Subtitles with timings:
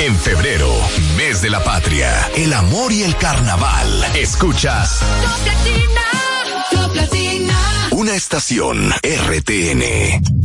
[0.00, 0.70] En febrero,
[1.18, 4.02] mes de la patria, el amor y el carnaval.
[4.14, 5.02] Escuchas.
[7.90, 10.39] Una estación RTN.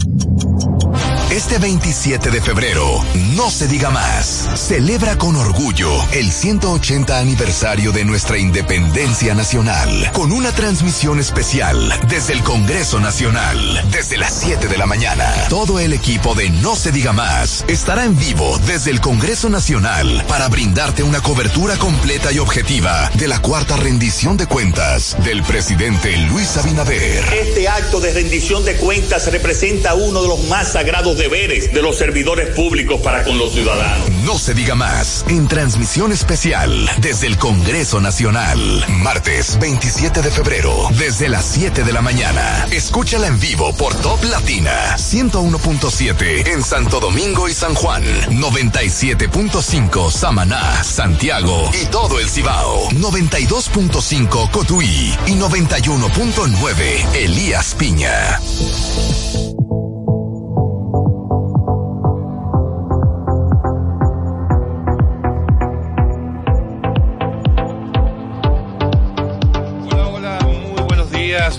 [1.35, 3.03] Este 27 de febrero,
[3.35, 10.31] no se diga más, celebra con orgullo el 180 aniversario de nuestra independencia nacional, con
[10.31, 15.29] una transmisión especial desde el Congreso Nacional, desde las 7 de la mañana.
[15.49, 20.23] Todo el equipo de No se diga más estará en vivo desde el Congreso Nacional
[20.29, 26.15] para brindarte una cobertura completa y objetiva de la cuarta rendición de cuentas del presidente
[26.15, 27.26] Luis Abinader.
[27.34, 31.98] Este acto de rendición de cuentas representa uno de los más sagrados deberes de los
[31.98, 34.12] servidores públicos para con los ciudadanos.
[34.26, 38.85] No se diga más en transmisión especial desde el Congreso Nacional.
[38.90, 42.67] Martes 27 de febrero, desde las 7 de la mañana.
[42.70, 50.84] Escúchala en vivo por Top Latina 101.7 en Santo Domingo y San Juan, 97.5 Samaná,
[50.84, 58.39] Santiago y todo el Cibao, 92.5 Cotuí y 91.9 Elías Piña.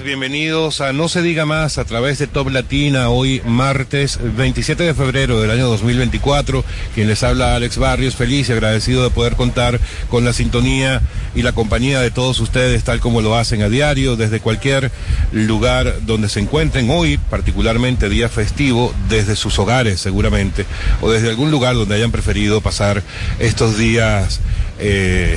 [0.06, 4.94] Bienvenidos a No se diga más a través de Top Latina, hoy martes 27 de
[4.94, 6.64] febrero del año 2024.
[6.94, 11.02] Quien les habla Alex Barrios, feliz y agradecido de poder contar con la sintonía
[11.34, 14.92] y la compañía de todos ustedes, tal como lo hacen a diario, desde cualquier
[15.32, 20.66] lugar donde se encuentren, hoy particularmente día festivo, desde sus hogares seguramente,
[21.00, 23.02] o desde algún lugar donde hayan preferido pasar
[23.40, 24.38] estos días.
[24.78, 25.36] Eh,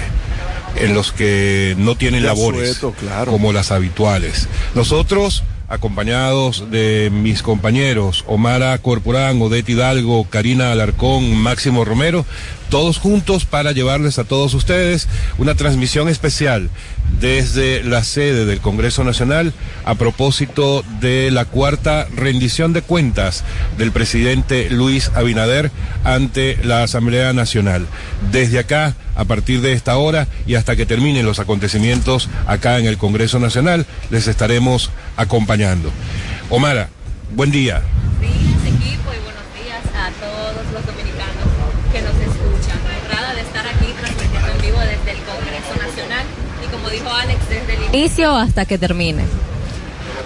[0.76, 2.80] en los que no tienen labores
[3.26, 4.48] como las habituales.
[4.76, 12.26] Nosotros acompañados de mis compañeros Omara Corporán, Odette Hidalgo, Karina Alarcón, Máximo Romero,
[12.70, 15.08] todos juntos para llevarles a todos ustedes
[15.38, 16.70] una transmisión especial
[17.20, 19.54] desde la sede del Congreso Nacional
[19.86, 23.44] a propósito de la cuarta rendición de cuentas
[23.78, 25.72] del presidente Luis Abinader
[26.04, 27.88] ante la Asamblea Nacional.
[28.32, 32.86] Desde acá, a partir de esta hora y hasta que terminen los acontecimientos acá en
[32.86, 35.92] el Congreso Nacional, les estaremos acompañando.
[36.50, 36.88] Omara,
[37.36, 37.82] buen día.
[38.22, 41.46] equipo, y buenos días a todos los dominicanos
[41.92, 42.80] que nos escuchan.
[43.04, 46.26] Honrada de estar aquí transmitiendo en vivo desde el Congreso Nacional
[46.64, 49.26] y como dijo Alex, desde el inicio hasta que termine.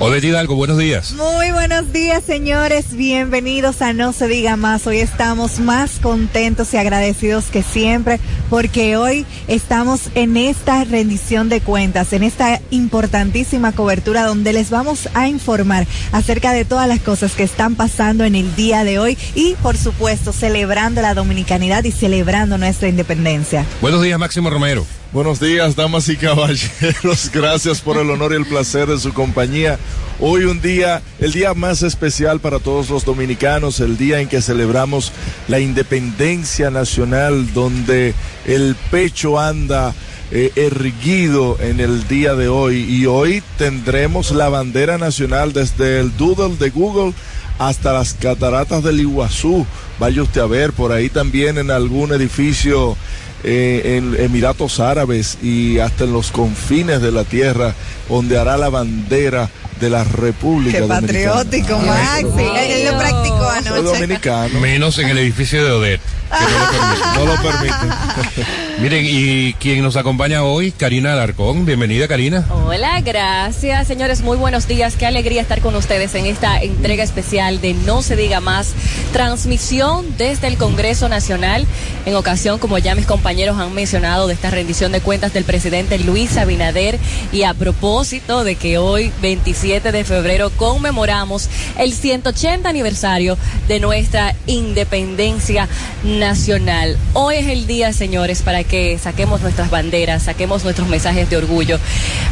[0.05, 1.13] Odette Hidalgo, buenos días.
[1.13, 2.93] Muy buenos días, señores.
[2.93, 4.85] Bienvenidos a No se diga más.
[4.85, 8.19] Hoy estamos más contentos y agradecidos que siempre
[8.49, 15.07] porque hoy estamos en esta rendición de cuentas, en esta importantísima cobertura donde les vamos
[15.13, 19.17] a informar acerca de todas las cosas que están pasando en el día de hoy
[19.35, 23.65] y, por supuesto, celebrando la dominicanidad y celebrando nuestra independencia.
[23.79, 24.85] Buenos días, Máximo Romero.
[25.13, 27.29] Buenos días, damas y caballeros.
[27.33, 29.77] Gracias por el honor y el placer de su compañía.
[30.19, 34.41] Hoy un día, el día más especial para todos los dominicanos, el día en que
[34.41, 35.11] celebramos
[35.47, 38.15] la independencia nacional, donde
[38.47, 39.93] el pecho anda
[40.31, 42.77] eh, erguido en el día de hoy.
[42.79, 47.13] Y hoy tendremos la bandera nacional desde el Doodle de Google
[47.59, 49.67] hasta las cataratas del Iguazú.
[49.99, 52.97] Vaya usted a ver, por ahí también en algún edificio
[53.43, 57.73] eh, en Emiratos Árabes y hasta en los confines de la tierra,
[58.09, 59.49] donde hará la bandera
[59.79, 62.25] de la República Qué patriótico, Maxi.
[62.57, 63.81] Él lo practicó anoche.
[63.81, 64.59] dominicano.
[64.59, 67.75] Menos en el edificio de Odette, que no lo permite.
[68.79, 71.65] Miren, y quien nos acompaña hoy, Karina Alarcón.
[71.65, 72.45] Bienvenida, Karina.
[72.65, 74.21] Hola, gracias, señores.
[74.21, 74.95] Muy buenos días.
[74.95, 78.73] Qué alegría estar con ustedes en esta entrega especial de No se diga más.
[79.13, 81.67] Transmisión desde el Congreso Nacional,
[82.05, 85.99] en ocasión, como ya mis compañeros han mencionado, de esta rendición de cuentas del presidente
[85.99, 86.99] Luis Abinader.
[87.31, 91.47] Y a propósito de que hoy, 27 de febrero, conmemoramos
[91.77, 93.37] el 180 aniversario
[93.67, 95.69] de nuestra independencia
[96.03, 96.97] nacional.
[97.13, 101.79] Hoy es el día, señores, para que saquemos nuestras banderas, saquemos nuestros mensajes de orgullo,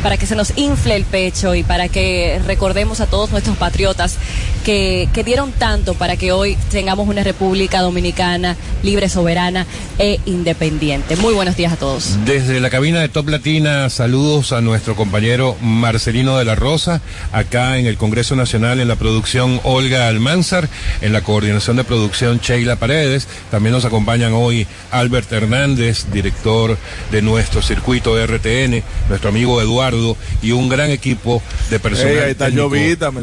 [0.03, 4.17] para que se nos infle el pecho y para que recordemos a todos nuestros patriotas
[4.61, 9.65] que, que dieron tanto para que hoy tengamos una República Dominicana libre, soberana
[9.99, 11.15] e independiente.
[11.15, 12.17] Muy buenos días a todos.
[12.25, 17.77] Desde la cabina de Top Latina, saludos a nuestro compañero Marcelino de la Rosa, acá
[17.77, 20.69] en el Congreso Nacional en la producción Olga Almanzar,
[21.01, 23.27] en la coordinación de producción Sheila Paredes.
[23.49, 26.77] También nos acompañan hoy Albert Hernández, director
[27.11, 32.35] de nuestro circuito RTN, nuestro amigo Eduardo y un gran equipo de personas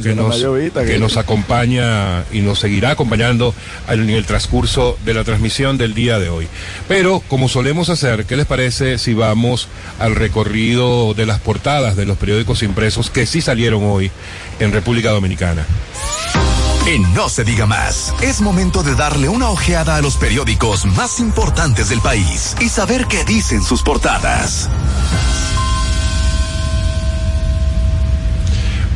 [0.02, 0.36] que, nos,
[0.74, 1.27] que nos acompaña
[2.32, 3.54] y nos seguirá acompañando
[3.88, 6.48] en el transcurso de la transmisión del día de hoy.
[6.88, 12.06] Pero, como solemos hacer, ¿qué les parece si vamos al recorrido de las portadas de
[12.06, 14.10] los periódicos impresos que sí salieron hoy
[14.58, 15.66] en República Dominicana?
[16.86, 21.20] En No se diga más, es momento de darle una ojeada a los periódicos más
[21.20, 24.70] importantes del país y saber qué dicen sus portadas.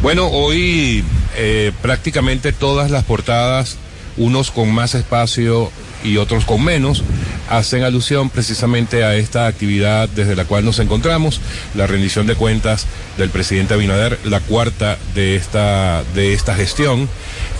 [0.00, 1.04] Bueno, hoy
[1.36, 3.76] eh, prácticamente todas las portadas,
[4.16, 5.70] unos con más espacio
[6.04, 7.02] y otros con menos,
[7.52, 11.40] hacen alusión precisamente a esta actividad desde la cual nos encontramos,
[11.74, 12.86] la rendición de cuentas
[13.18, 17.10] del presidente Abinader, la cuarta de esta, de esta gestión.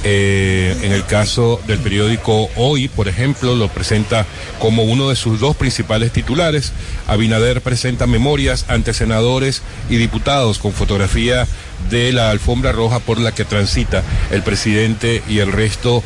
[0.05, 4.27] Eh, en el caso del periódico Hoy, por ejemplo, lo presenta
[4.59, 6.73] como uno de sus dos principales titulares.
[7.07, 11.47] Abinader presenta memorias ante senadores y diputados con fotografía
[11.91, 16.03] de la alfombra roja por la que transita el presidente y el resto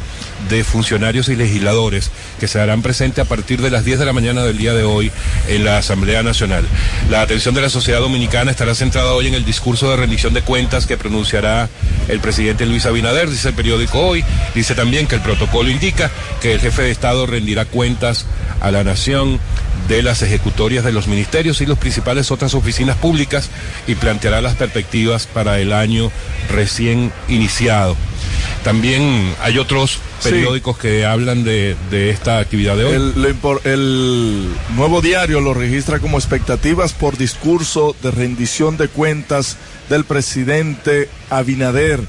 [0.50, 4.14] de funcionarios y legisladores que se harán presentes a partir de las 10 de la
[4.14, 5.12] mañana del día de hoy
[5.48, 6.64] en la Asamblea Nacional.
[7.10, 10.40] La atención de la sociedad dominicana estará centrada hoy en el discurso de rendición de
[10.40, 11.68] cuentas que pronunciará
[12.08, 14.24] el presidente Luis Abinader, dice el periódico Hoy.
[14.54, 18.24] Dice también que el protocolo indica que el jefe de Estado rendirá cuentas
[18.62, 19.40] a la nación
[19.88, 23.50] de las ejecutorias de los ministerios y las principales otras oficinas públicas
[23.86, 26.10] y planteará las perspectivas para el año
[26.48, 27.94] recién iniciado.
[28.64, 31.76] También hay otros periódicos que hablan de,
[32.10, 32.94] esta actividad de hoy.
[32.94, 39.56] El, el, nuevo diario lo registra como expectativas por discurso de rendición de cuentas
[39.88, 42.00] del presidente Abinader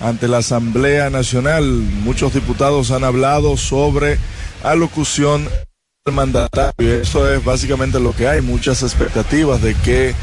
[0.00, 1.64] ante la Asamblea Nacional.
[1.64, 4.18] Muchos diputados han hablado sobre
[4.62, 5.48] alocución
[6.04, 7.00] del mandatario.
[7.00, 10.14] Eso es básicamente lo que hay, muchas expectativas de qué,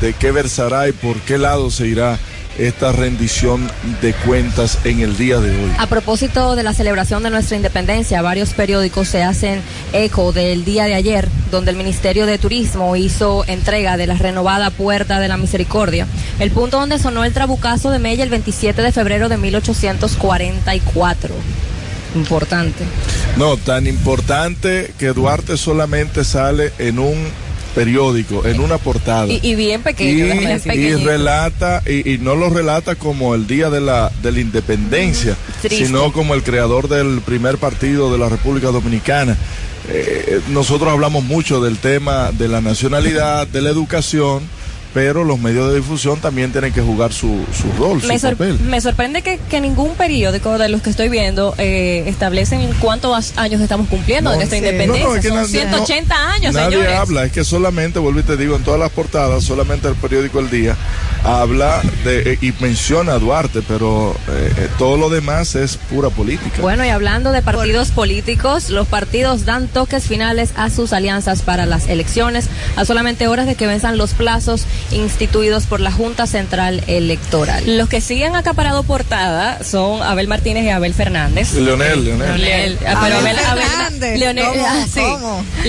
[0.00, 2.18] de qué versará y por qué lado se irá
[2.58, 3.70] esta rendición
[4.02, 5.70] de cuentas en el día de hoy.
[5.78, 9.62] A propósito de la celebración de nuestra independencia, varios periódicos se hacen
[9.92, 14.70] eco del día de ayer, donde el Ministerio de Turismo hizo entrega de la renovada
[14.70, 16.06] Puerta de la Misericordia,
[16.38, 21.34] el punto donde sonó el trabucazo de Mella el 27 de febrero de 1844
[22.14, 22.84] importante.
[23.36, 27.28] No, tan importante que Duarte solamente sale en un
[27.74, 29.26] periódico, en una portada.
[29.26, 30.26] Y, bien pequeño.
[30.72, 35.36] Y, relata, y, no lo relata como el día de la, de la independencia,
[35.68, 39.36] sino como el creador del primer partido de la República Dominicana.
[39.88, 44.42] Eh, nosotros hablamos mucho del tema de la nacionalidad, de la educación
[44.92, 48.58] pero los medios de difusión también tienen que jugar su, su rol, me su papel.
[48.60, 53.60] Me sorprende que, que, ningún periódico de los que estoy viendo eh, establecen cuántos años
[53.60, 55.30] estamos cumpliendo de nuestra independencia.
[55.30, 58.90] Son 180 años, Nadie habla, es que solamente, vuelvo y te digo, en todas las
[58.90, 60.76] portadas, solamente el periódico El Día
[61.24, 66.60] habla de, eh, y menciona a Duarte, pero eh, todo lo demás es pura política.
[66.60, 71.66] Bueno, y hablando de partidos políticos, los partidos dan toques finales a sus alianzas para
[71.66, 76.82] las elecciones, a solamente horas de que venzan los plazos instituidos por la Junta Central
[76.86, 77.78] Electoral.
[77.78, 81.54] Los que siguen acaparado portada son Abel Martínez y Abel Fernández.
[81.54, 82.40] Leonel, Leonel.
[82.40, 82.78] Leonel.
[82.86, 85.00] Ah, pero Abel, Abel, Leonel, ah, sí.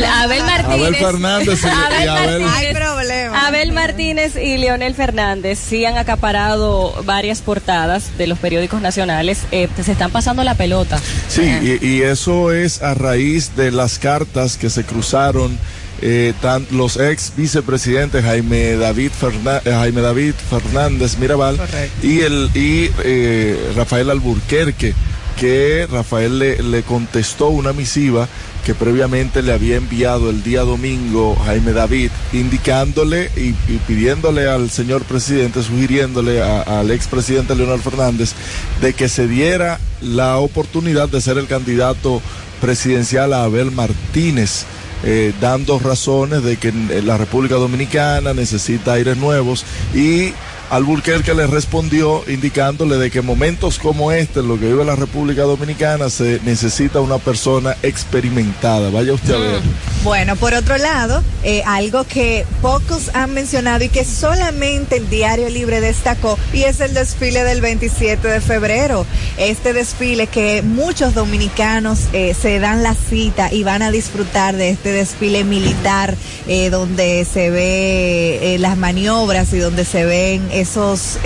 [0.03, 0.88] Abel Martínez.
[0.88, 3.48] Abel Fernández y, Abel, Abel Hay problema.
[3.48, 9.39] Abel Martínez y Leonel Fernández sí han acaparado varias portadas de los periódicos nacionales.
[9.51, 11.00] Eh, se están pasando la pelota.
[11.27, 15.58] Sí, y, y eso es a raíz de las cartas que se cruzaron
[16.01, 16.34] eh,
[16.72, 21.60] los ex vicepresidentes Jaime David, Fernández, eh, Jaime David Fernández Mirabal
[22.01, 24.96] y, el, y eh, Rafael Alburquerque,
[25.39, 28.27] que Rafael le, contestó una misiva
[28.65, 33.53] que previamente le había enviado el día domingo Jaime David, indicándole y,
[33.88, 38.34] pidiéndole al señor presidente, sugiriéndole al expresidente Leonel Fernández
[38.81, 42.22] de que se diera la oportunidad de ser el candidato
[42.60, 44.65] presidencial a Abel Martínez
[45.03, 46.72] eh, dando razones de que
[47.03, 50.34] la República Dominicana necesita aires nuevos y
[50.72, 55.42] Alburquerque le respondió indicándole de que momentos como este, en lo que vive la República
[55.42, 58.90] Dominicana, se necesita una persona experimentada.
[58.90, 59.62] Vaya usted a ver.
[60.06, 65.50] Bueno, por otro lado, eh, algo que pocos han mencionado y que solamente el Diario
[65.50, 69.06] Libre destacó, y es el desfile del 27 de febrero.
[69.38, 74.70] Este desfile que muchos dominicanos eh, se dan la cita y van a disfrutar de
[74.70, 76.16] este desfile militar,
[76.48, 81.20] eh, donde se ve las maniobras y donde se ven esos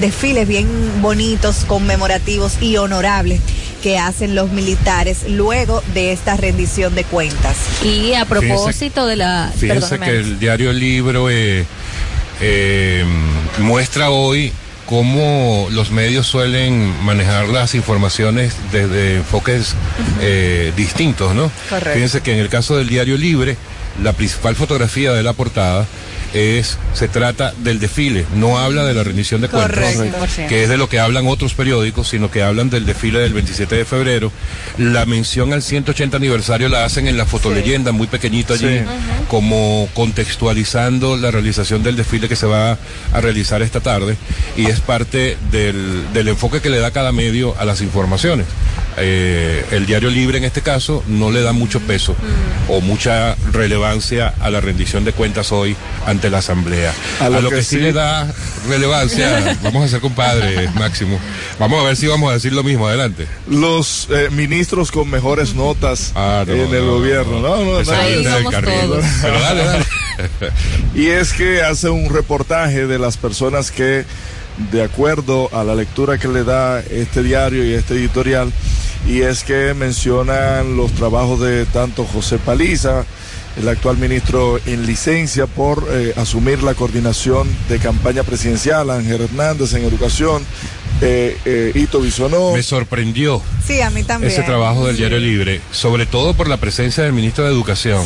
[0.00, 0.68] desfiles bien
[1.00, 3.40] bonitos, conmemorativos y honorables
[3.80, 7.56] que hacen los militares luego de esta rendición de cuentas.
[7.82, 9.52] Y a propósito de la...
[9.56, 11.64] Fíjense que el diario Libro eh,
[12.40, 13.04] eh,
[13.58, 14.52] muestra hoy
[14.86, 19.74] cómo los medios suelen manejar las informaciones desde enfoques
[20.20, 21.50] eh, distintos, ¿no?
[21.68, 21.94] Correcto.
[21.94, 23.56] Fíjense que en el caso del diario Libre,
[24.02, 25.86] la principal fotografía de la portada
[26.34, 29.96] es se trata del desfile, no habla de la rendición de cuentas,
[30.48, 33.74] que es de lo que hablan otros periódicos, sino que hablan del desfile del 27
[33.74, 34.32] de febrero.
[34.78, 38.80] La mención al 180 aniversario la hacen en la fotoleyenda, muy pequeñito allí,
[39.28, 42.78] como contextualizando la realización del desfile que se va
[43.12, 44.16] a realizar esta tarde
[44.56, 48.46] y es parte del, del enfoque que le da cada medio a las informaciones.
[48.96, 52.14] Eh, el diario libre en este caso no le da mucho peso
[52.68, 56.92] o mucha relevancia a la rendición de cuentas hoy ante la Asamblea.
[57.20, 57.78] A lo, que, sí.
[57.78, 58.32] le da
[58.68, 61.18] relevancia, vamos a ser compadres, Máximo.
[61.58, 62.88] Vamos a ver si vamos a decir lo mismo.
[62.88, 63.26] Adelante.
[63.48, 67.40] Los eh, ministros con mejores notas ah, en el gobierno.
[67.40, 69.84] No, no, Pero dale, dale.
[70.94, 74.04] y es que hace un reportaje de las personas que
[74.72, 78.52] de acuerdo a la lectura que le da este diario y este editorial,
[79.06, 83.04] y es que mencionan los trabajos de tanto José Paliza,
[83.56, 89.74] el actual ministro en licencia por eh, asumir la coordinación de campaña presidencial, Ángel Hernández
[89.74, 90.42] en educación,
[91.00, 92.52] eh, eh, Ito Bisonó.
[92.52, 93.42] Me sorprendió.
[93.66, 94.32] Sí, a mí también.
[94.32, 98.04] Ese trabajo del Diario Libre, sobre todo por la presencia del ministro de Educación.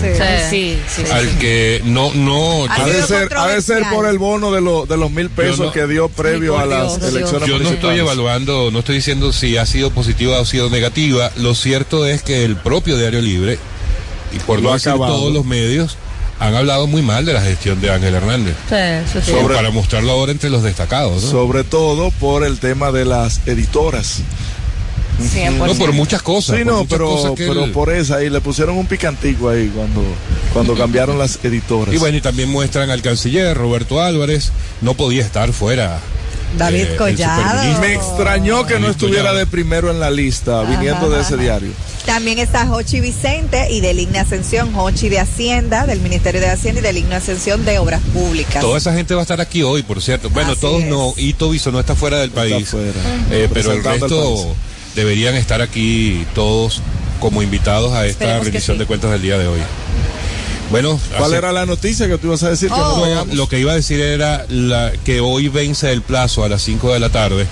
[0.50, 2.66] Sí, sí, al que no, no.
[2.66, 5.86] Ha de, ser, ha de ser por el bono de, de los mil pesos que
[5.86, 7.48] dio previo a las elecciones.
[7.48, 11.30] Yo no estoy evaluando, no estoy diciendo si ha sido positiva o ha sido negativa.
[11.36, 13.58] Lo cierto es que el propio Diario Libre,
[14.32, 15.96] y por no decir todos los medios,
[16.38, 18.56] han hablado muy mal de la gestión de Ángel Hernández.
[18.68, 21.22] Sí, sí, para mostrarlo ahora entre los destacados.
[21.22, 24.22] Sobre todo por el tema de las editoras.
[25.58, 26.58] No, por muchas cosas.
[26.58, 30.02] Sí, no, pero, pero por esa, y le pusieron un picantico ahí cuando,
[30.52, 31.94] cuando cambiaron las editoras.
[31.94, 34.50] Y bueno, y también muestran al canciller Roberto Álvarez,
[34.80, 36.00] no podía estar fuera
[36.56, 37.80] David eh, Collado.
[37.80, 41.70] Me extrañó que no estuviera de primero en la lista, viniendo de ese diario.
[42.04, 46.80] También está Jochi Vicente y del Igne Ascensión, Jochi de Hacienda, del Ministerio de Hacienda
[46.80, 48.60] y del Igne Ascensión de Obras Públicas.
[48.60, 50.28] Toda esa gente va a estar aquí hoy, por cierto.
[50.30, 52.74] Bueno, todos no, Ito Viso no está fuera del país,
[53.30, 54.54] eh, pero el resto
[54.94, 56.82] deberían estar aquí todos
[57.20, 59.60] como invitados a esta rendición de cuentas del día de hoy.
[60.70, 62.68] Bueno, ¿cuál era la noticia que tú ibas a decir?
[62.68, 66.48] que no lo que iba a decir era la, que hoy vence el plazo a
[66.48, 67.46] las 5 de la tarde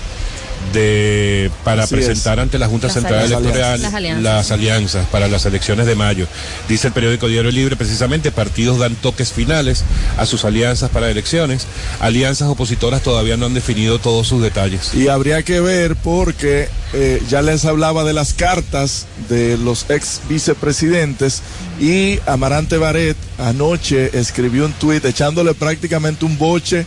[0.71, 3.81] de para presentar ante la Junta Central Electoral
[4.21, 5.07] las alianzas.
[5.07, 6.27] para las elecciones de mayo.
[6.67, 9.83] Dice el periódico Diario Libre, precisamente, partidos dan toques finales
[10.17, 11.67] a sus alianzas para elecciones.
[11.99, 14.93] Alianzas opositoras todavía no han definido todos sus detalles.
[14.93, 20.21] Y habría que ver porque eh, ya les hablaba de las cartas de los ex
[20.29, 21.41] vicepresidentes
[21.79, 26.85] y Amarante Baret anoche escribió un tuit echándole prácticamente un boche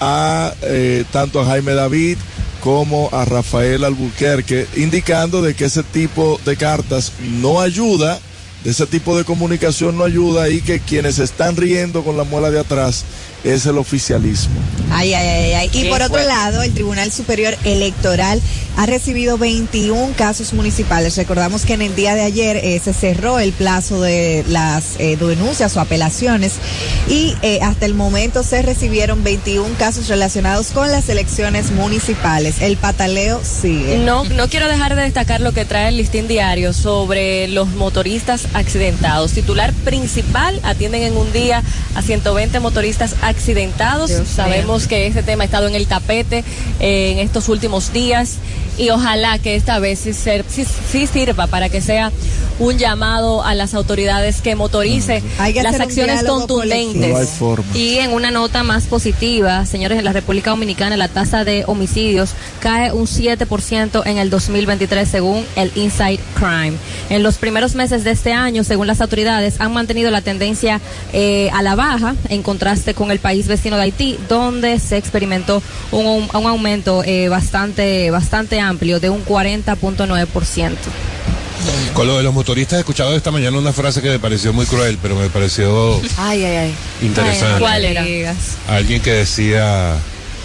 [0.00, 2.18] a eh, tanto a Jaime David
[2.60, 8.18] como a Rafael Albuquerque, indicando de que ese tipo de cartas no ayuda,
[8.64, 12.50] de ese tipo de comunicación no ayuda y que quienes están riendo con la muela
[12.50, 13.04] de atrás
[13.44, 14.60] es el oficialismo.
[14.90, 15.70] Ay, ay, ay, ay.
[15.72, 18.40] Y por otro lado, el Tribunal Superior Electoral
[18.76, 21.16] ha recibido 21 casos municipales.
[21.16, 25.16] Recordamos que en el día de ayer eh, se cerró el plazo de las eh,
[25.16, 26.54] denuncias o apelaciones
[27.08, 32.62] y eh, hasta el momento se recibieron 21 casos relacionados con las elecciones municipales.
[32.62, 33.98] El pataleo sigue.
[33.98, 38.46] No, no quiero dejar de destacar lo que trae el listín diario sobre los motoristas
[38.54, 39.32] accidentados.
[39.32, 41.64] Titular principal, atienden en un día
[41.96, 43.27] a 120 motoristas accidentados.
[44.26, 46.44] Sabemos que este tema ha estado en el tapete
[46.80, 48.38] eh, en estos últimos días
[48.78, 52.12] y ojalá que esta vez sí, sirva para que sea
[52.60, 55.22] un llamado a las autoridades que motorice
[55.62, 57.38] las acciones contundentes.
[57.74, 62.30] y en una nota más positiva, señores, en la República Dominicana la tasa de homicidios
[62.60, 66.74] cae un 7% en el 2023 según el Inside Crime.
[67.10, 70.80] En los primeros meses de este año, según las autoridades, han mantenido la tendencia
[71.12, 75.62] eh, a la baja en contraste con el país vecino de Haití, donde se experimentó
[75.92, 80.76] un, un aumento eh, bastante, bastante amplio de un 40.9%.
[81.92, 84.64] Con lo de los motoristas he escuchado esta mañana una frase que me pareció muy
[84.66, 86.74] cruel, pero me pareció Ay, ay, ay.
[87.02, 87.60] interesante.
[87.60, 88.04] ¿Cuál era?
[88.68, 89.94] Alguien que decía,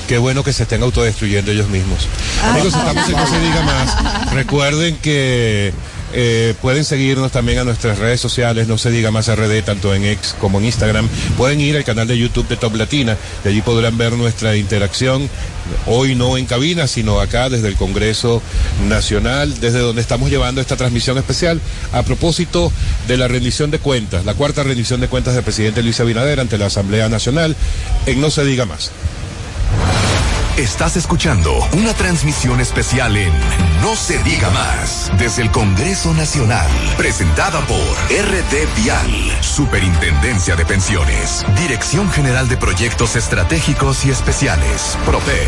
[0.08, 2.08] qué bueno que se estén autodestruyendo ellos mismos.
[2.44, 4.34] Amigos, estamos en No se diga más.
[4.34, 5.72] Recuerden que
[6.14, 10.06] eh, pueden seguirnos también a nuestras redes sociales, no se diga más RD, tanto en
[10.06, 11.10] X como en Instagram.
[11.38, 15.30] Pueden ir al canal de YouTube de Top Latina, de allí podrán ver nuestra interacción,
[15.88, 18.42] hoy no en cabina, sino acá desde el Congreso
[18.88, 21.60] Nacional, desde donde estamos llevando esta transmisión especial
[21.92, 22.72] a propósito
[23.08, 26.58] de la rendición de cuentas, la cuarta rendición de cuentas del presidente Luis Abinader ante
[26.58, 27.56] la Asamblea Nacional,
[28.06, 28.92] en No se diga más.
[30.58, 33.34] Estás escuchando una transmisión especial en
[33.82, 41.44] No se diga más desde el Congreso Nacional, presentada por RT Vial, Superintendencia de Pensiones,
[41.60, 45.48] Dirección General de Proyectos Estratégicos y Especiales, PROPEP.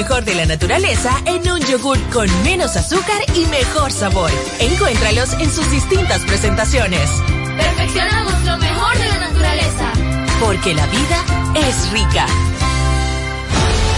[0.00, 4.30] Mejor de la naturaleza en un yogur con menos azúcar y mejor sabor.
[4.58, 7.10] Encuéntralos en sus distintas presentaciones.
[7.54, 9.92] Perfeccionamos lo mejor de la naturaleza.
[10.40, 11.22] Porque la vida
[11.54, 12.24] es rica.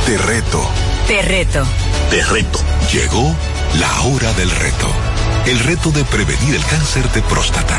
[0.05, 0.69] Te reto.
[1.07, 1.65] Te reto.
[2.11, 2.59] Te reto.
[2.93, 3.37] Llegó
[3.79, 4.89] la hora del reto.
[5.47, 7.79] El reto de prevenir el cáncer de próstata.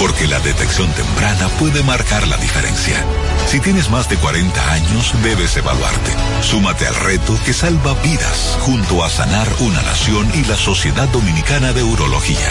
[0.00, 2.96] Porque la detección temprana puede marcar la diferencia.
[3.46, 6.10] Si tienes más de 40 años, debes evaluarte.
[6.40, 11.72] Súmate al reto que salva vidas junto a Sanar una Nación y la Sociedad Dominicana
[11.72, 12.48] de Urología.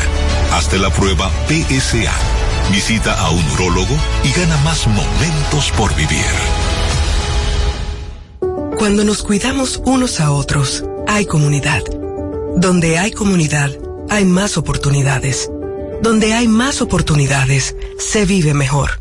[0.53, 2.13] Hazte la prueba PSA.
[2.71, 6.25] Visita a un urólogo y gana más momentos por vivir.
[8.77, 11.83] Cuando nos cuidamos unos a otros, hay comunidad.
[12.55, 13.71] Donde hay comunidad,
[14.09, 15.49] hay más oportunidades.
[16.01, 19.00] Donde hay más oportunidades, se vive mejor.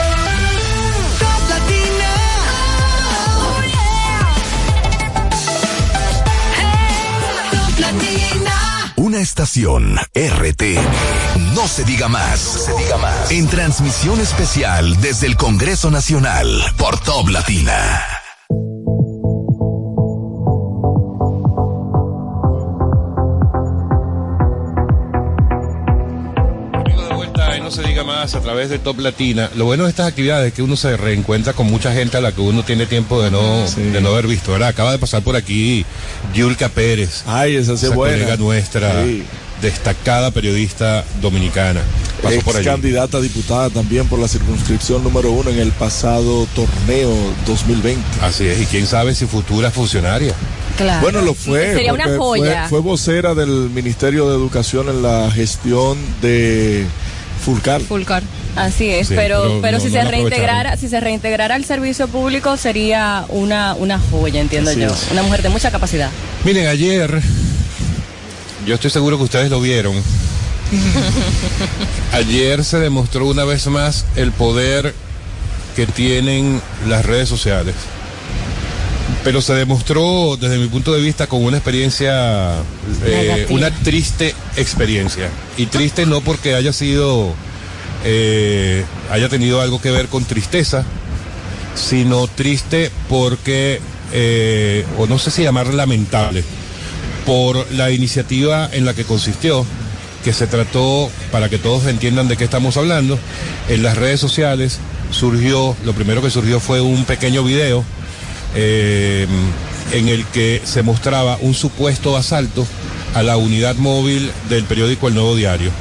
[9.21, 11.53] estación RTN.
[11.55, 12.39] No se diga más.
[12.39, 13.31] Se diga más.
[13.31, 18.20] En transmisión especial desde el Congreso Nacional por Top Latina.
[28.21, 29.49] Más a través de Top Latina.
[29.55, 32.31] Lo bueno de estas actividades es que uno se reencuentra con mucha gente a la
[32.31, 34.51] que uno tiene tiempo de no, de no haber visto.
[34.51, 34.69] ¿verdad?
[34.69, 35.83] Acaba de pasar por aquí
[36.31, 37.23] Yulka Pérez.
[37.25, 38.13] Ay, esa sí es esa buena.
[38.17, 39.23] colega nuestra, Sí.
[39.59, 41.81] destacada periodista dominicana.
[42.21, 42.65] Pasó Ex por allí.
[42.65, 47.09] candidata a diputada también por la circunscripción número uno en el pasado torneo
[47.47, 48.03] 2020.
[48.21, 50.35] Así es, y quién sabe si futura funcionaria.
[50.77, 51.01] Claro.
[51.01, 51.73] Bueno, lo fue.
[51.73, 52.67] Sería una joya.
[52.69, 56.85] Fue, fue vocera del Ministerio de Educación en la gestión de
[57.43, 57.81] Fulcar.
[57.81, 58.23] Fulcar.
[58.55, 61.65] Así es, Sí, pero, pero pero, no- si no se reintegrara, si se reintegrara al
[61.65, 64.87] servicio público sería una, una joya, entiendo Así yo.
[64.87, 65.07] es.
[65.11, 66.09] Una mujer de mucha capacidad.
[66.43, 67.21] Miren, ayer,
[68.65, 69.95] yo estoy seguro que ustedes lo vieron.
[72.13, 74.93] Ayer se demostró una vez más el poder
[75.75, 77.75] que tienen las redes sociales.
[79.23, 82.55] Pero se demostró, desde mi punto de vista, con una experiencia,
[83.05, 85.29] eh, una triste experiencia.
[85.57, 87.33] Y triste no porque haya sido,
[88.03, 90.85] eh, haya tenido algo que ver con tristeza,
[91.75, 93.79] sino triste porque,
[94.11, 96.43] eh, o no sé si llamar lamentable,
[97.25, 99.65] por la iniciativa en la que consistió,
[100.23, 103.19] que se trató, para que todos entiendan de qué estamos hablando,
[103.69, 104.79] en las redes sociales
[105.11, 107.83] surgió, lo primero que surgió fue un pequeño video
[108.55, 109.27] eh,
[109.91, 112.65] en el que se mostraba un supuesto asalto
[113.13, 115.71] a la unidad móvil del periódico El Nuevo Diario.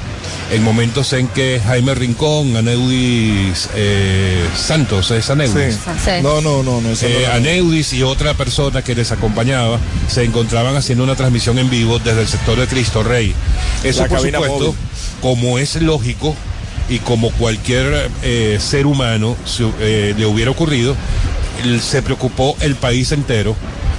[0.52, 5.76] en momentos en que Jaime Rincón, Aneudis eh, Santos, es Aneudis.
[6.04, 6.10] Sí.
[6.22, 6.88] No, no, no, no.
[7.02, 7.32] Eh, no.
[7.34, 9.78] Aneudis y otra persona que les acompañaba
[10.08, 13.32] se encontraban haciendo una transmisión en vivo desde el sector de Cristo Rey.
[13.84, 14.74] Eso, La por supuesto, móvil.
[15.20, 16.34] como es lógico
[16.88, 20.96] y como cualquier eh, ser humano se- eh, le hubiera ocurrido,
[21.80, 23.56] se preocupó el país entero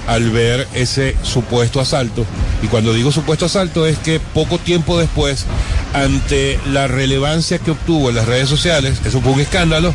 [0.08, 2.26] al ver ese supuesto asalto.
[2.64, 5.46] Y cuando digo supuesto asalto es que poco tiempo después,
[5.94, 9.94] ante la relevancia que obtuvo en las redes sociales, eso fue un escándalo,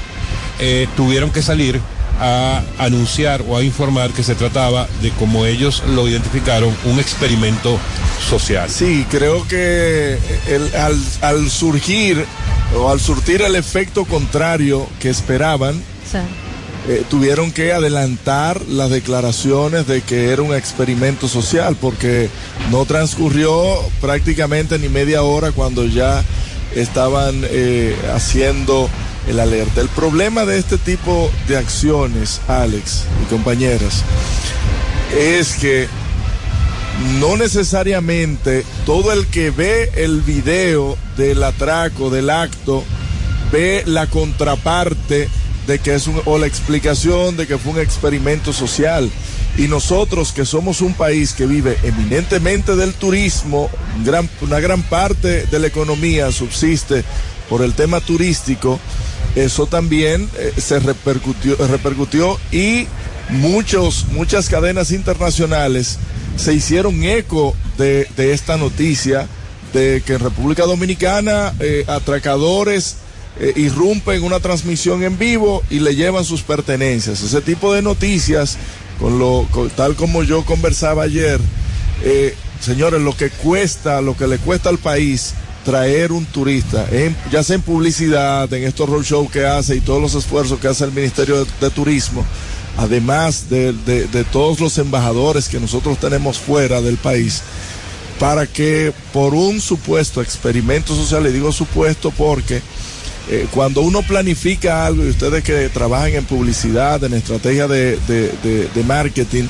[0.61, 1.81] eh, tuvieron que salir
[2.19, 7.79] a anunciar o a informar que se trataba de, como ellos lo identificaron, un experimento
[8.31, 8.71] social.
[8.71, 12.25] Sí, creo que el- al, al surgir
[12.75, 15.83] o al surtir el efecto contrario que esperaban,
[16.89, 22.31] eh, tuvieron que adelantar las declaraciones de que era un experimento social, porque
[22.71, 26.23] no transcurrió prácticamente ni media hora cuando ya
[26.77, 28.89] estaban eh, haciendo
[29.27, 29.81] el alerta.
[29.81, 34.05] El problema de este tipo de acciones, Alex y compañeras,
[35.19, 35.89] es que
[37.19, 42.85] no necesariamente todo el que ve el video del atraco, del acto,
[43.51, 45.29] ve la contraparte
[45.67, 49.11] de que es un, o la explicación de que fue un experimento social.
[49.57, 53.71] Y nosotros que somos un país que vive eminentemente del turismo,
[54.05, 57.05] gran, una gran parte de la economía subsiste
[57.49, 58.79] por el tema turístico,
[59.35, 62.87] eso también eh, se repercutió, repercutió y
[63.29, 65.99] muchos, muchas cadenas internacionales
[66.37, 69.27] se hicieron eco de, de esta noticia
[69.73, 72.97] de que en República Dominicana eh, atracadores
[73.41, 77.23] eh, irrumpen una transmisión en vivo y le llevan sus pertenencias.
[77.23, 78.57] Ese tipo de noticias,
[78.99, 79.47] con lo,
[79.77, 81.41] tal como yo conversaba ayer,
[82.03, 86.87] eh, señores, lo que cuesta, lo que le cuesta al país traer un turista,
[87.33, 90.85] ya sea en publicidad, en estos roadshows que hace y todos los esfuerzos que hace
[90.85, 92.25] el Ministerio de, Turismo,
[92.77, 97.43] además de, de- todos los embajadores que nosotros tenemos fuera del país,
[98.21, 102.63] para que por un supuesto experimento social, y digo supuesto porque
[103.31, 108.33] eh, cuando uno planifica algo, y ustedes que trabajan en publicidad, en estrategia de, de-
[108.43, 109.45] de- de marketing,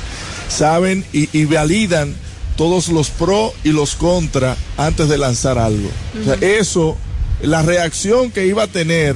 [0.49, 2.15] saben y, y validan
[2.57, 5.89] todos los pros y los contras antes de lanzar algo.
[6.21, 6.97] O sea, eso,
[7.43, 9.15] la reacción que iba a tener,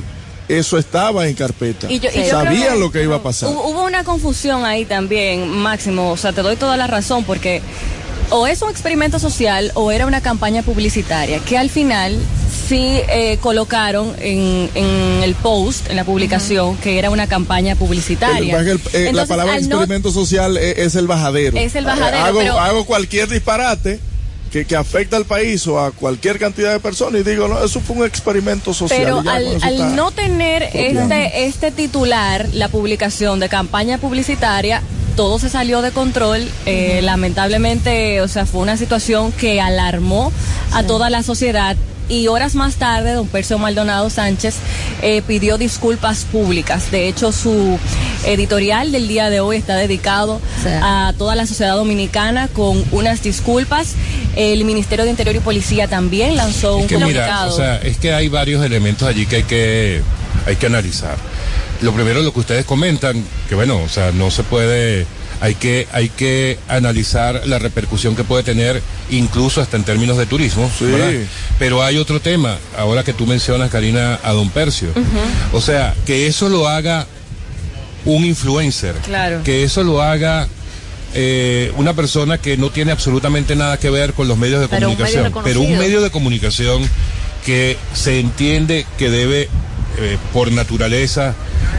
[0.48, 1.90] eso estaba en carpeta.
[1.90, 3.48] Y yo- y Sabían que lo que iba a pasar.
[3.48, 6.10] Hubo una confusión ahí también, Máximo.
[6.10, 7.62] O sea, te doy toda la razón porque
[8.28, 12.18] o es un experimento social o era una campaña publicitaria que al final
[12.70, 18.58] sí eh, colocaron en, en el post, en la publicación, que era una campaña publicitaria.
[18.60, 21.58] El- el- eh, la palabra no- experimento social es, es el bajadero.
[21.58, 23.98] Es el bajadero, Eh, hago, pero- hago cualquier disparate
[24.52, 27.80] que, que afecta al país o a cualquier cantidad de personas y digo, no, eso
[27.80, 29.00] fue un experimento social.
[29.00, 29.34] Pero ya
[29.66, 34.82] al, no tener este, este titular, la publicación de campaña publicitaria,
[35.16, 36.48] todo se salió de control.
[36.66, 40.32] Eh, Lamentablemente, o sea, fue una situación que alarmó
[40.72, 41.76] a toda la sociedad.
[42.10, 44.56] Y horas más tarde, don Percio Maldonado Sánchez
[45.00, 46.90] eh, pidió disculpas públicas.
[46.90, 47.78] De hecho, su
[48.24, 50.40] editorial del día de hoy está dedicado
[50.82, 53.94] a toda la sociedad dominicana con unas disculpas.
[54.34, 57.54] El Ministerio de Interior y Policía también lanzó un que mira, comunicado.
[57.54, 60.02] o sea, es que hay varios elementos allí que hay que,
[60.46, 61.16] hay que analizar.
[61.80, 65.06] Lo primero, lo que ustedes comentan, que bueno, o sea, no se puede,
[65.40, 70.26] hay que, hay que analizar la repercusión que puede tener, incluso hasta en términos de
[70.26, 70.70] turismo.
[71.58, 74.88] Pero hay otro tema, ahora que tú mencionas, Karina, a Don Percio.
[75.52, 77.06] O sea, que eso lo haga
[78.04, 78.94] un influencer.
[79.04, 79.42] Claro.
[79.44, 80.48] Que eso lo haga
[81.14, 84.90] eh, una persona que no tiene absolutamente nada que ver con los medios de Pero
[84.90, 85.44] un medio comunicación.
[85.44, 86.88] pero un medio de comunicación
[87.44, 89.48] que se entiende que debe,
[89.98, 91.34] eh, por naturaleza,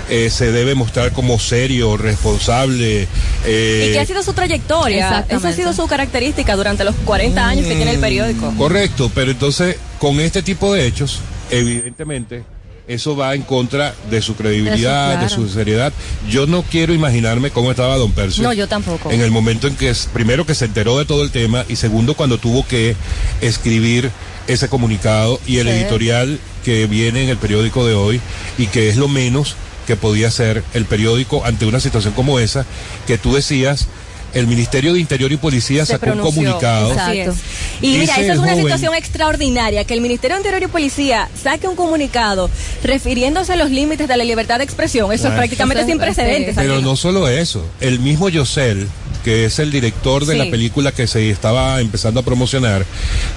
[0.10, 3.08] eh, se debe mostrar como serio, responsable.
[3.46, 5.26] eh, Y que ha sido su trayectoria.
[5.30, 8.54] Esa ha sido su característica durante los 40 años que tiene el periódico.
[8.58, 11.20] Correcto, pero entonces con este tipo de hechos,
[11.50, 12.44] evidentemente,
[12.88, 15.52] eso va en contra de su credibilidad, de su, claro.
[15.54, 15.94] seriedad.
[16.30, 18.44] Yo no quiero imaginarme cómo estaba don Percio.
[18.44, 19.12] No, yo tampoco.
[19.12, 21.76] En el momento en que, es- primero que se enteró de todo el tema y
[21.78, 22.96] segundo cuando tuvo que
[23.40, 24.12] escribir
[24.48, 25.74] ese comunicado y el Sí.
[25.74, 28.22] editorial que viene en el periódico de hoy
[28.58, 29.56] y que es lo menos
[29.88, 32.66] que podía hacer el periódico ante una situación como esa
[33.08, 33.88] que tú decías.
[34.34, 36.94] El Ministerio de Interior y Policía Se sacó un comunicado.
[36.94, 37.36] Exacto.
[37.82, 41.28] Y mira, esa es una joven- situación extraordinaria, que el Ministerio de Interior y Policía
[41.44, 42.50] saque un comunicado
[42.82, 45.08] refiriéndose a los límites de la libertad de expresión.
[45.12, 45.36] Eso es Bueno.
[45.38, 46.56] prácticamente Eso es- sin precedentes.
[46.56, 46.84] Pero aquí.
[46.84, 48.88] no solo eso, el mismo Yosel,
[49.26, 50.40] que es el director de Sí.
[50.40, 52.86] la película que se estaba empezando a promocionar,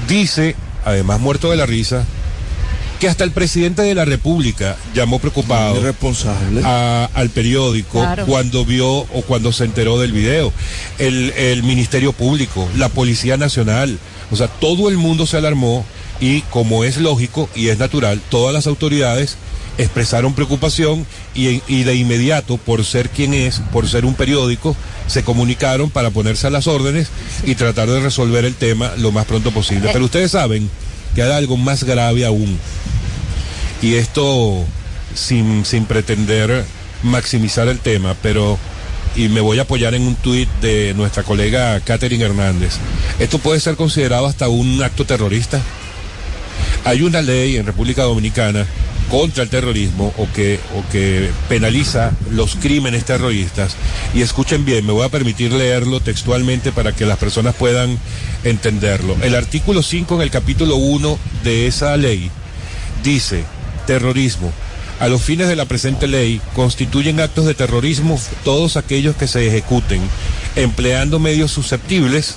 [0.07, 2.05] dice, además muerto de la risa,
[3.05, 5.79] que hasta el presidente de la República llamó preocupado
[6.65, 8.25] a- al periódico Claro.
[8.25, 10.53] cuando vio o cuando se enteró del video.
[10.99, 13.99] El, el Ministerio Público, la Policía Nacional,
[14.31, 15.85] o sea, todo el mundo se alarmó
[16.19, 19.37] y como es lógico y es natural, todas las autoridades
[19.77, 24.75] expresaron preocupación y, y de inmediato, por ser quien es, por ser un periódico,
[25.09, 27.09] se comunicaron para ponerse a las órdenes
[27.45, 29.89] y tratar de resolver el tema lo más pronto posible.
[29.89, 29.93] Eh.
[29.93, 30.71] Pero ustedes saben
[31.15, 32.59] que hay algo más grave aún.
[33.83, 34.65] Y esto
[35.15, 36.65] sin, sin pretender
[37.03, 38.59] maximizar el tema, pero
[39.17, 42.75] y me voy a apoyar en un tuit de nuestra colega Catherine Hernández.
[43.19, 45.61] Esto puede ser considerado hasta un acto terrorista.
[46.85, 48.67] Hay una ley en República Dominicana
[49.11, 53.77] contra el terrorismo o que, o que penaliza los crímenes terroristas.
[54.15, 57.99] Y escuchen bien, me voy a permitir leerlo textualmente para que las personas puedan
[58.45, 59.17] entenderlo.
[59.23, 62.31] El artículo 5 en el capítulo 1 de esa ley
[63.03, 63.45] dice,
[63.87, 64.53] terrorismo.
[65.01, 69.47] A los fines de la presente ley constituyen actos de terrorismo todos aquellos que se
[69.47, 70.01] ejecuten
[70.57, 72.37] empleando medios susceptibles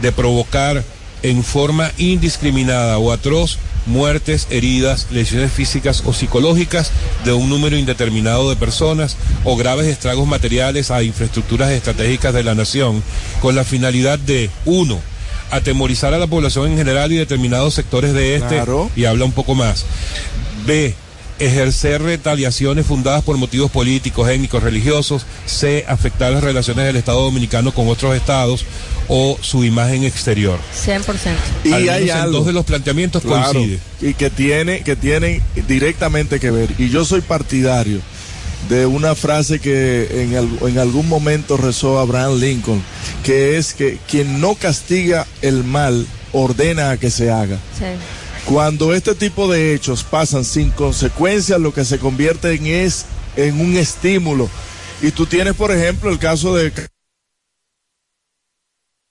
[0.00, 0.84] de provocar
[1.22, 6.92] en forma indiscriminada o atroz muertes, heridas, lesiones físicas o psicológicas
[7.24, 12.54] de un número indeterminado de personas o graves estragos materiales a infraestructuras estratégicas de la
[12.54, 13.02] nación
[13.40, 15.00] con la finalidad de, uno,
[15.50, 18.90] atemorizar a la población en general y determinados sectores de este, Claro.
[18.94, 19.84] y habla un poco más.
[20.66, 20.94] B.
[21.38, 25.24] Ejercer retaliaciones fundadas por motivos políticos, étnicos, religiosos.
[25.46, 25.84] C.
[25.88, 28.64] Afectar las relaciones del Estado Dominicano con otros estados
[29.08, 30.58] o su imagen exterior.
[30.84, 31.02] 100%.
[31.64, 32.38] Y Al hay en algo.
[32.38, 33.78] dos de los planteamientos Claro, coincide.
[34.02, 38.00] y que tiene que tienen directamente que ver y yo soy partidario
[38.68, 42.82] de una frase que en, al- en algún momento rezó Abraham Lincoln
[43.24, 47.84] que es que quien no castiga el mal ordena a que se haga Sí.
[48.48, 53.04] Cuando este tipo de hechos pasan sin consecuencias lo que se convierte en es
[53.36, 54.48] en un estímulo
[55.02, 56.72] y tú tienes por ejemplo el caso de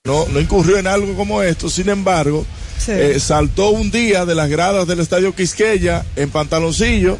[0.04, 2.46] no, no incurrió en algo como esto, sin embargo,
[2.78, 2.92] Sí.
[2.92, 7.18] eh, saltó un día de las gradas del estadio Quisqueya en pantaloncillo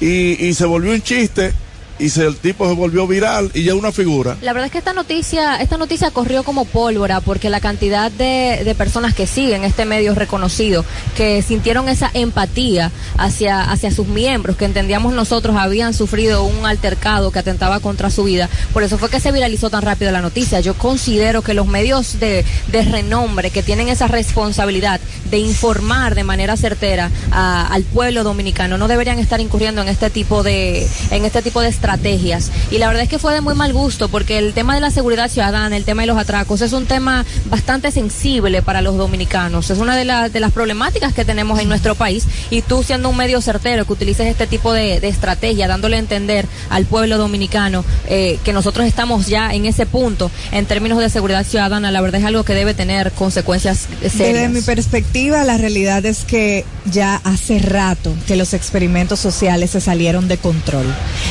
[0.00, 1.52] y, y se volvió un chiste
[1.98, 4.36] y el tipo se volvió viral y ya una figura.
[4.42, 8.74] La verdad es que esta noticia, esta noticia corrió como pólvora porque la cantidad de,
[8.76, 10.84] personas que siguen este medio reconocido,
[11.16, 17.30] que sintieron esa empatía hacia, hacia sus miembros, que entendíamos nosotros habían sufrido un altercado
[17.30, 20.60] que atentaba contra su vida, por eso fue que se viralizó tan rápido la noticia.
[20.60, 26.56] Yo considero que los medios de, renombre que tienen esa responsabilidad de informar de manera
[26.56, 31.60] certera al pueblo dominicano no deberían estar incurriendo en este tipo de, en este tipo
[31.60, 31.66] de.
[32.70, 34.90] Y la verdad es que fue de muy mal gusto porque el tema de la
[34.90, 39.70] seguridad ciudadana, el tema de los atracos, es un tema bastante sensible para los dominicanos.
[39.70, 43.08] Es una de, las de las problemáticas que tenemos en nuestro país y tú siendo
[43.08, 47.18] un medio certero que utilices este tipo de, de estrategia, dándole a entender al pueblo
[47.18, 52.00] dominicano eh, que nosotros estamos ya en ese punto en términos de seguridad ciudadana, la
[52.00, 54.18] verdad es algo que debe tener consecuencias serias.
[54.18, 59.80] Desde mi perspectiva, la realidad es que ya hace rato que los experimentos sociales se
[59.80, 60.86] salieron de control.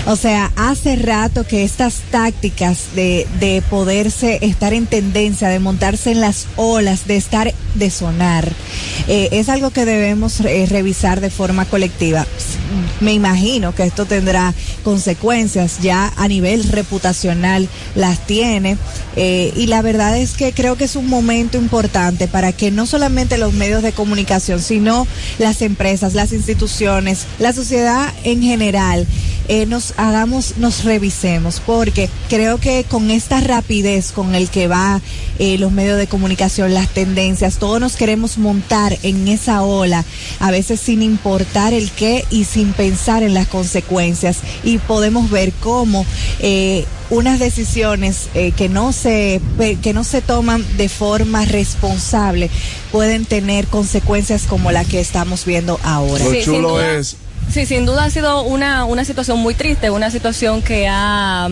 [0.06, 6.12] O sea, hace rato que estas tácticas de, de poderse estar en tendencia, de montarse
[6.12, 8.52] en las olas, de estar, de sonar,
[9.08, 12.26] eh, es algo que debemos eh, revisar de forma colectiva.
[13.00, 18.78] Me imagino que esto tendrá consecuencias ya a nivel reputacional, las tiene.
[19.16, 22.86] eh, y la verdad es que creo que es un momento importante para que no
[22.86, 25.08] solamente los medios de comunicación, sino
[25.46, 29.06] las empresas, las instituciones, la sociedad en general,
[29.48, 35.02] eh, nos hagamos, nos revisemos, porque creo que con esta rapidez con el que va
[35.38, 40.04] eh, los medios de comunicación, las tendencias, todos nos queremos montar en esa ola,
[40.40, 44.40] a veces sin importar el qué y sin pensar en las consecuencias.
[44.64, 46.08] Y podemos ver cómo
[46.40, 52.50] eh, unas decisiones eh, que no se pe- que no se toman de forma responsable
[52.92, 56.24] pueden tener consecuencias como la que estamos viendo ahora.
[56.24, 57.18] Lo Sí, chulo es
[57.54, 61.48] Sí, sin duda ha sido una, una situación muy triste, una situación que ha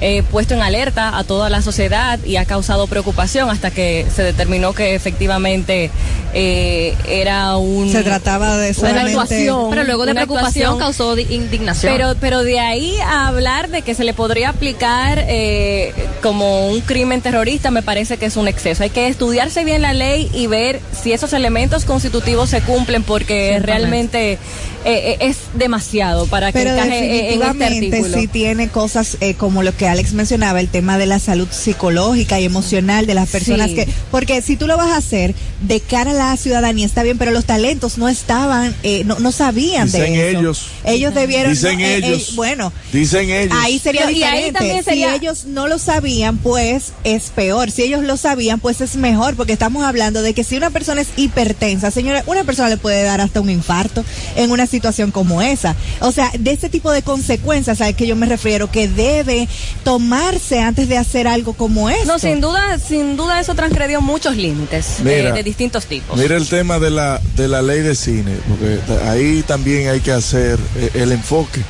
[0.00, 4.22] eh, puesto en alerta a toda la sociedad y ha causado preocupación hasta que se
[4.22, 5.90] determinó que efectivamente
[6.34, 7.90] eh, era un...
[7.90, 9.70] Se trataba de una actuación.
[9.70, 11.92] Pero luego de preocupación causó di- indignación.
[11.92, 16.80] pero, pero de ahí a hablar de que se le podría aplicar eh, como un
[16.80, 18.82] crimen terrorista me parece que es un exceso.
[18.82, 23.58] Hay que estudiarse bien la ley y ver si esos elementos constitutivos se cumplen porque
[23.62, 24.38] realmente eh,
[24.84, 28.18] eh, es demasiado para que Pero encaje en este artículo.
[28.18, 31.46] sí tiene cosas eh, como lo que que Alex mencionaba, el tema de la salud
[31.48, 33.76] psicológica y emocional de las personas Sí.
[33.76, 37.18] que, porque si tú lo vas a hacer de cara a la ciudadanía está bien,
[37.18, 40.38] pero los talentos no estaban, eh, no, no sabían Dicen de eso.
[40.40, 40.66] ellos.
[40.84, 42.30] Ellos debieron, Dicen no, eh, ellos.
[42.30, 43.56] eh, bueno, Dicen ellos.
[43.62, 44.52] Ahí sería Y ahí diferente.
[44.58, 47.70] también sería- Si ellos no lo sabían, pues es peor.
[47.70, 51.00] Si ellos lo sabían, pues es mejor, porque estamos hablando de que si una persona
[51.00, 55.42] es hipertensa, señora, una persona le puede dar hasta un infarto en una situación como
[55.42, 55.76] esa.
[56.00, 59.46] O sea, de ese tipo de consecuencias a que yo me refiero, que debe
[59.86, 62.08] tomarse antes de hacer algo como esto.
[62.08, 66.18] No, sin duda, sin duda eso transgredió muchos límites de, Mira, de distintos tipos.
[66.18, 70.10] Mira el tema de la, de la ley de cine, porque ahí también hay que
[70.10, 71.62] hacer eh, el enfoque.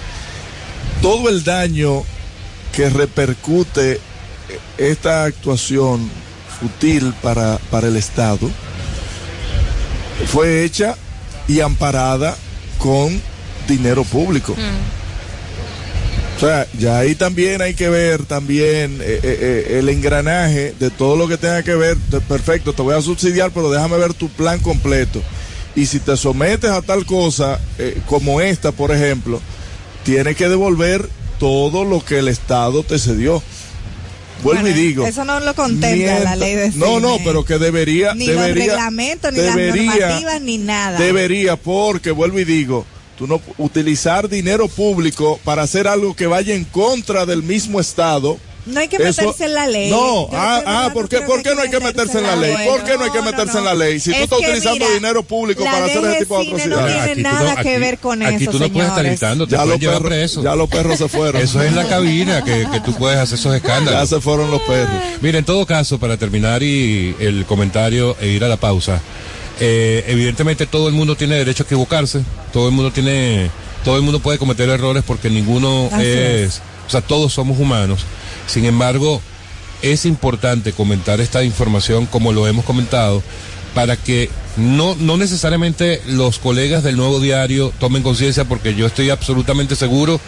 [1.02, 2.04] Todo el daño
[2.72, 4.00] que repercute eh,
[4.78, 6.10] esta actuación
[6.58, 8.50] futil para, para el Estado
[10.24, 10.96] fue hecha
[11.48, 12.34] y amparada
[12.78, 13.20] con
[13.68, 14.56] dinero público.
[16.36, 20.90] O sea, ya ahí también hay que ver también eh, eh, eh, el engranaje de
[20.90, 21.96] todo lo que tenga que ver.
[22.28, 25.22] perfecto, te voy a subsidiar, pero déjame ver tu plan completo.
[25.74, 29.40] Y si te sometes a tal cosa eh, como esta, por ejemplo,
[30.04, 33.42] tienes que devolver todo lo que el Estado te cedió.
[34.42, 35.06] Vuelvo Bueno, y digo.
[35.06, 37.22] Eso no lo contempla mientras- la ley de No, no, cine.
[37.24, 38.12] pero que debería.
[38.14, 40.98] Ni los debería, reglamentos, ni debería- las normativas, ni nada.
[40.98, 42.84] Debería, porque vuelvo y digo,
[43.16, 48.36] tú no utilizar dinero público para hacer algo que vaya en contra del mismo Estado.
[48.66, 49.90] No hay que eso- meterse en la ley.
[49.90, 52.52] No, ah, ah, ¿por no qué, ¿por qué no hay que meterse en la ley?
[52.68, 54.00] ¿Por qué no hay que meterse en la ley?
[54.00, 56.66] Si tú Es estás que utilizando mira, dinero público para hacer ese tipo de cine
[56.66, 57.04] no atrocidades.
[57.04, 59.04] tiene Aquí tú nada no- que aquí- ver con aquí eso, tú no puedes estar
[59.06, 60.42] gritando, te Ya los, llevar perros, preso.
[60.42, 61.40] ya los perros se fueron.
[61.40, 64.08] Eso es en la cabina que, que tú puedes hacer esos Ya escándalos.
[64.08, 65.00] se fueron los perros.
[65.20, 69.00] Mira, en todo caso, para terminar y el comentario e ir a la pausa,
[69.60, 73.50] eh, evidentemente todo el mundo tiene derecho a equivocarse, todo el mundo tiene,
[73.84, 76.62] todo el mundo puede cometer errores porque ninguno Así es, es.
[76.86, 78.04] o sea, todos somos humanos.
[78.46, 79.20] Sin embargo,
[79.82, 83.22] es importante comentar esta información como lo hemos comentado
[83.76, 89.10] para que no, no necesariamente los colegas del nuevo diario tomen conciencia porque yo estoy
[89.10, 90.18] absolutamente seguro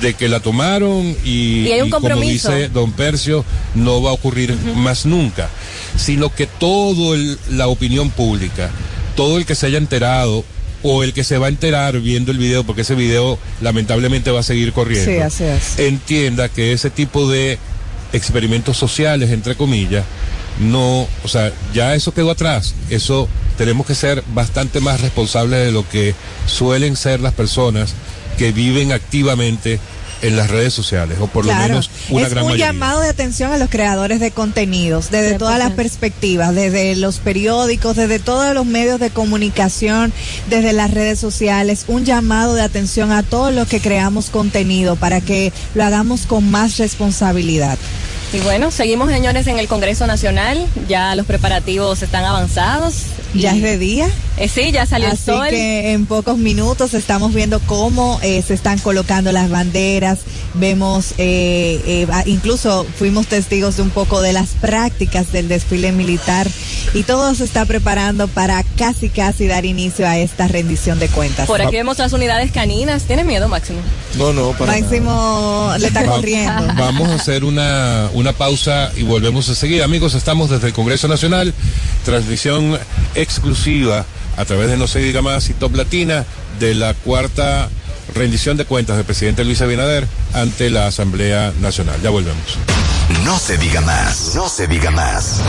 [0.00, 3.44] de que la tomaron y, Y hay un y como dice don Percio,
[3.76, 5.48] no va a ocurrir más nunca,
[5.96, 8.68] sino que todo el- la opinión pública,
[9.14, 10.44] todo el que se haya enterado
[10.82, 14.40] o el que se va a enterar viendo el video, porque ese video lamentablemente va
[14.40, 15.78] a seguir corriendo, Sí, así es.
[15.78, 17.58] entienda que ese tipo de
[18.12, 20.04] experimentos sociales, entre comillas,
[20.60, 25.72] no, o sea, ya eso quedó atrás, eso tenemos que ser bastante más responsables de
[25.72, 26.14] lo que
[26.46, 27.94] suelen ser las personas
[28.36, 29.80] que viven activamente
[30.22, 32.66] en las redes sociales, o por lo menos una es gran un mayoría.
[32.72, 37.96] llamado de atención a los creadores de contenidos, desde todas las perspectivas, desde los periódicos,
[37.96, 40.12] desde todos los medios de comunicación,
[40.48, 45.20] desde las redes sociales, un llamado de atención a todos los que creamos contenido para
[45.20, 47.78] que lo hagamos con más responsabilidad.
[48.32, 53.04] Y bueno, seguimos señores en el Congreso Nacional, ya los preparativos están avanzados.
[53.34, 54.08] Ya es de día.
[54.38, 55.48] Eh, sí, ya salió Así el sol.
[55.50, 60.20] que en pocos minutos estamos viendo cómo eh, se están colocando las banderas,
[60.54, 66.48] vemos, eh, eh, incluso fuimos testigos de un poco de las prácticas del desfile militar
[66.94, 71.46] y todo se está preparando para casi casi dar inicio a esta rendición de cuentas.
[71.46, 73.02] Por aquí vemos las unidades caninas.
[73.04, 73.80] ¿Tienes miedo, Máximo?
[74.16, 74.80] No, no, para nada.
[74.82, 76.66] Máximo le está Va- corriendo.
[76.78, 79.82] Vamos a hacer una, una pausa y volvemos a seguir.
[79.82, 81.52] Amigos, estamos desde el Congreso Nacional,
[82.04, 82.78] transmisión
[83.18, 84.04] exclusiva
[84.36, 86.24] a través de No se diga más y Top Latina
[86.58, 87.68] de la cuarta
[88.14, 92.00] rendición de cuentas del presidente Luis Abinader ante la Asamblea Nacional.
[92.02, 92.58] Ya volvemos.
[93.24, 95.40] No se diga más, no se diga más.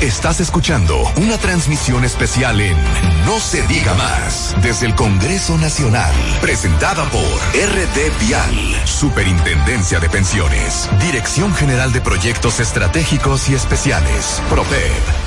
[0.00, 2.76] Estás escuchando una transmisión especial en
[3.24, 10.90] No se diga más desde el Congreso Nacional, presentada por RD Vial, Superintendencia de Pensiones,
[11.00, 15.26] Dirección General de Proyectos Estratégicos y Especiales, PROPEP.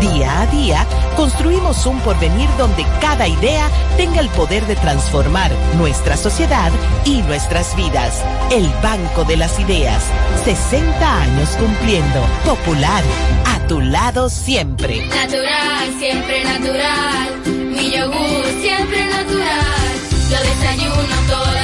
[0.00, 6.16] Día a día construimos un porvenir donde cada idea tenga el poder de transformar nuestra
[6.16, 6.70] sociedad
[7.04, 8.22] y nuestras vidas.
[8.50, 10.04] El Banco de las Ideas.
[10.44, 12.20] 60 años cumpliendo.
[12.44, 13.02] Popular.
[13.46, 15.06] A tu lado siempre.
[15.06, 17.42] Natural, siempre natural.
[17.46, 19.94] Mi yogur siempre natural.
[20.30, 21.63] Lo desayuno todas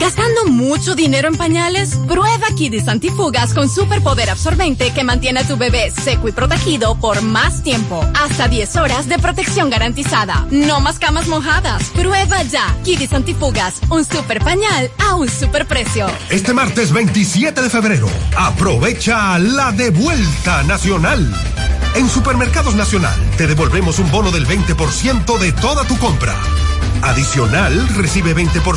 [0.00, 1.96] ¿Gastando mucho dinero en pañales?
[2.06, 7.20] Prueba Kidis Antifugas con superpoder absorbente que mantiene a tu bebé seco y protegido por
[7.22, 8.04] más tiempo.
[8.14, 10.46] Hasta 10 horas de protección garantizada.
[10.50, 11.82] No más camas mojadas.
[11.94, 16.06] Prueba ya Kidis Antifugas, un super pañal a un super precio.
[16.30, 21.34] Este martes 27 de febrero, aprovecha la devuelta nacional.
[21.96, 26.36] En Supermercados Nacional te devolvemos un bono del 20% de toda tu compra.
[27.02, 28.60] Adicional, recibe 20%